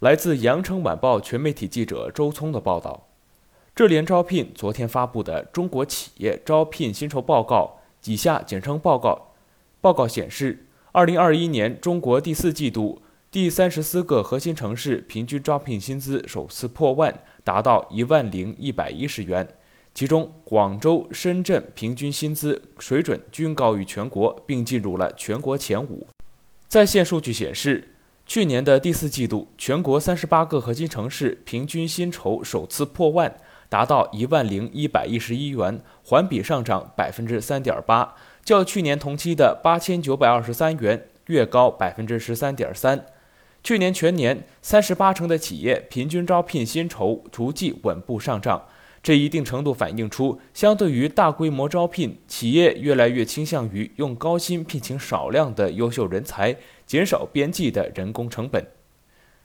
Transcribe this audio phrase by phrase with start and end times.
[0.00, 3.08] 来自羊城晚报全媒体记者周聪的报道。
[3.74, 9.32] 智联招聘昨天发布的《中国企业招聘薪酬报告》（以下简称报告）
[9.82, 17.12] 报告显示，二零二一年中国第四季度第三十四个核心城市平均招聘薪资首次破万，
[17.42, 19.48] 达到一万零一百一十元。
[19.92, 26.06] 其中，广州、深圳平均薪资水准均高于全国，并进入了全国前五。
[26.68, 27.88] 在线数据显示。
[28.28, 33.34] 去年的第四季度，全国三十八个核心城市平均薪酬首次破万，
[33.70, 38.14] 达到一万零一百一十一元，环比上涨百分之三点八，
[38.44, 43.06] 较去年同期的八千九百二十三元跃高百分之十三点三。
[43.64, 48.62] 去年全年，三十八成的企业平均招聘薪酬逐季稳步上涨。
[49.00, 56.56] 这一定程度反映出，相对于大规模招聘，企业越来越倾向于用高薪聘请少量的优秀人才，
[56.88, 58.66] 减少边际的人工成本。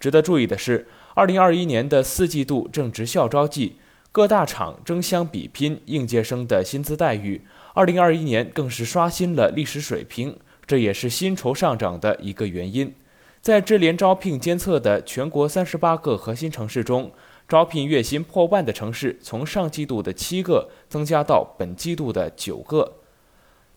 [0.00, 3.76] 值得注意的是，二零二一年的四季度正值校招季，
[4.12, 7.42] 各大厂争相比拼应届生的薪资待遇，
[7.74, 12.94] 二零二一年更是刷新了历史水平，这也是薪酬上涨的一个原因。
[13.40, 17.12] 在智联招聘监测的全国三十八个核心城市中，
[17.46, 22.94] 招聘月薪破万的城市，从上季度的七个增加到本季度的九个。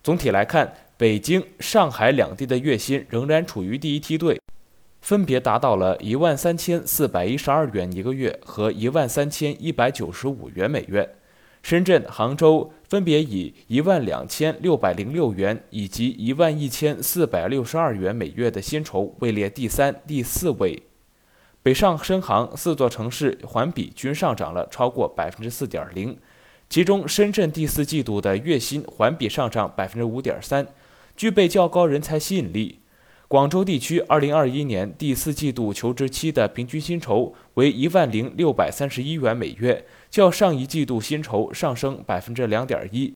[0.02, 4.42] 总体来看，北京、上海两地的月薪仍然处于第一梯队，
[5.00, 11.16] 分别达到了一万三千四百一十二元一个月和一万三千一百九十五元每月。
[11.62, 20.81] 深圳、杭州分别以一万两千六百零六元以及一万一千四百六十二元每月的薪酬位列第三、第四位。
[21.62, 26.18] 北上深杭四座城市环比均上涨了超过百分之四点零，
[26.70, 30.66] 其中深圳第四季度的月薪环比上涨百分之五点三，
[31.17, 32.79] 具备较高人才吸引力。
[33.27, 43.13] 广州地区二零二一年第四季度求职期的平均薪酬为一万零六百三十一元每月，较上一季度薪酬上升百分之两点一，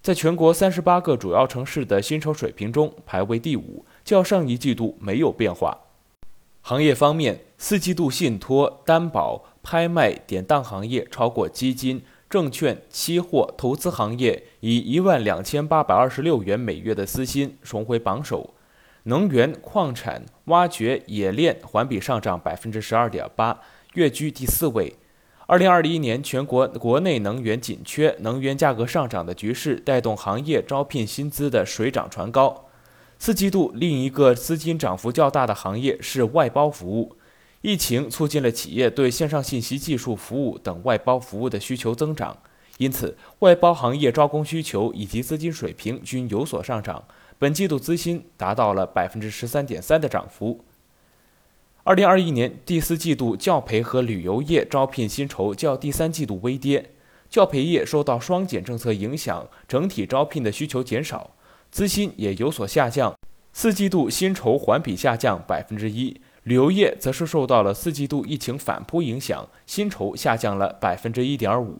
[0.00, 5.76] 在全国三十八个主要城市的薪酬水平中排位第五，较上一季度没有变化。
[6.60, 18.54] 行业方面，四季度信托、担保、拍卖、典当行业超过基金、证券、期货、投资行业，以一万两千八百二十六元每月的私薪重回榜首。
[19.04, 23.58] 能源、矿产、挖掘、冶炼环比上涨百分之十二点八，
[23.94, 24.96] 跃居第四位。
[25.46, 32.66] 二零二一年全国国内能源紧缺、能源价格上涨的局势，带动行业招聘薪资的水涨船高。
[33.18, 37.16] 四季度另一个资金涨幅较大的行业是外包服务，
[37.60, 42.36] 疫情促进了企业对线上信息技术服务等外包服务的需求增长，
[42.78, 47.04] 因此外包行业招工需求以及资金水平均有所上涨。
[47.38, 50.64] 本季度资薪达到了百分之十三点三的涨幅。
[51.84, 56.90] 二零二一年第四季度教培和旅游业招聘薪酬较第三季度微跌，
[57.30, 61.30] 教培业受到双减政策影响，整体招聘的需求减少。
[61.70, 63.14] 资薪也有所下降，
[63.52, 66.20] 四季度薪酬环比下降百分之一。
[66.48, 71.76] 旅游业则是受到了四季度疫情反扑影响，薪酬下降了百分之一点五。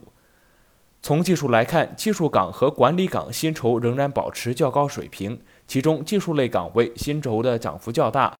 [1.01, 8.37] 从技术来看，技术岗和管理岗薪酬仍然保持较高水平，其中技术类岗位薪酬的涨幅较大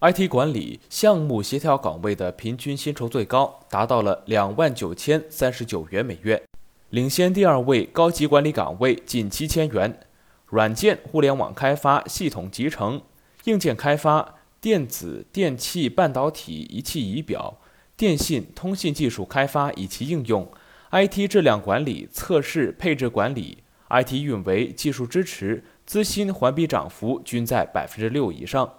[0.00, 6.42] ，IT 管理、项目协调岗位的平均薪酬最高，达到了两万九千三十九元每月，
[6.90, 10.00] 领先第二位高级管理岗位近七千元。
[10.46, 13.00] 软件、互联网开发、系统集成、
[13.44, 17.58] 硬件开发、电子、电气、半导体、仪器仪表、
[17.96, 20.50] 电信、通信技术开发以及应用、
[20.90, 23.58] IT 质量管理、测试、配置管理、
[23.90, 28.74] IT 运维、技术支持，资薪环比涨幅均在百分之六以上。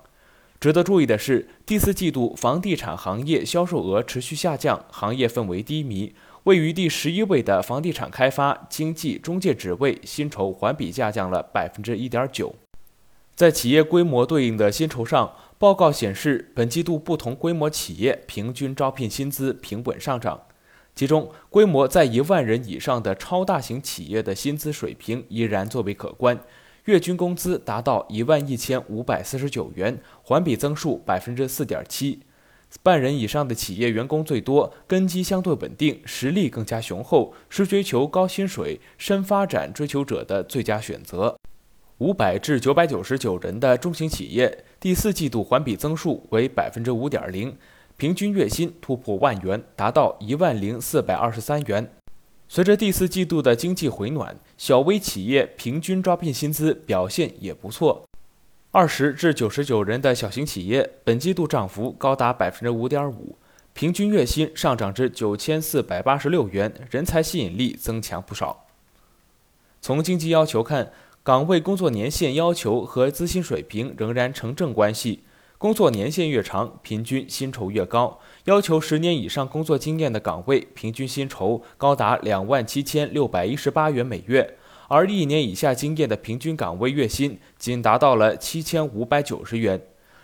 [0.60, 6.14] 值得注意的是，第四季度房地产行业销售额持续下降，行业氛围低迷。
[6.44, 12.54] 位于第十一位的房地产开发、经纪、中介职位薪酬环比下降了百分之一点九。
[13.36, 20.44] 在企业规模对应的薪酬上，报告显示，本季度不同规模企业平均招聘薪资平稳上涨。
[20.96, 26.40] 其中，规模在一万人以上的超大型企业的薪资水平依然最为可观，
[26.86, 32.22] 月均工资达到一万一千五百四十九元，环比增速百分之四点七。
[32.82, 41.38] 半人以上的企业员工最多，根基相对稳定，实力更加雄厚，是追求高薪水、深发展追求者的最佳选择。
[42.00, 47.54] 五百至九百九十九人的中型企业，第四季度环比增速为百分之五点零，
[47.98, 51.92] 平均月薪突破万元，达到一万零四百二十三元。
[52.48, 58.06] 随着第四季度的经济回暖，小微企业平均招聘薪资表现也不错。
[58.72, 63.36] 二十至九十九人的小型企业，本季度涨幅高达百分之五点五，
[63.74, 68.68] 平均月薪上涨至九千四百八十六元，人才吸引力增强不少。
[69.82, 70.92] 从经济要求看，
[71.30, 75.20] 岗位工作年限要求和资薪水平仍然成正关系。
[75.60, 78.20] 工作年限越长，平均薪酬越高。
[78.46, 84.56] 要求十年以上工作经验的岗位，平均薪酬高达两万七千六百一十八元每月，
[84.88, 89.80] 而一年以下经验的平均岗位月薪仅达到了七千五百九十元。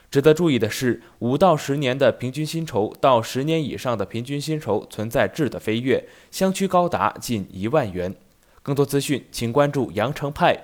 [0.09, 8.15] 值得注意的是，五到十年的平均薪酬到十年以上的平均薪酬存在质的飞跃，相区高达近一万元。
[8.63, 10.63] 更多资讯，请关注羊城派。